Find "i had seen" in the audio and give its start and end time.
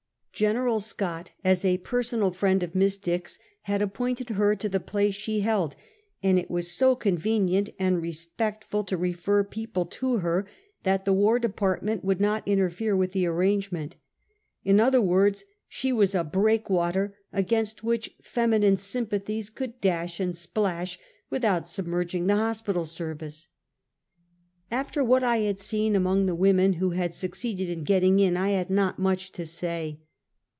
25.23-25.95